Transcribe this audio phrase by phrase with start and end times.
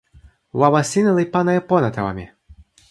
[0.59, 2.25] wawa sina li pana e pona tawa mi.